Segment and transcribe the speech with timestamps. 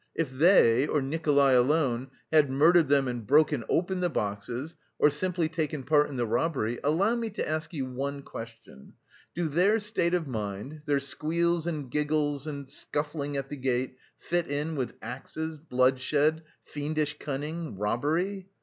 [0.15, 5.47] If they, or Nikolay alone, had murdered them and broken open the boxes, or simply
[5.47, 8.93] taken part in the robbery, allow me to ask you one question:
[9.35, 13.95] do their state of mind, their squeals and giggles and childish scuffling at the gate
[14.17, 18.49] fit in with axes, bloodshed, fiendish cunning, robbery?